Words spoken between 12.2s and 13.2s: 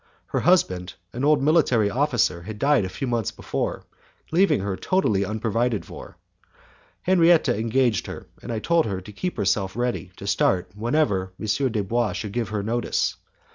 give her notice.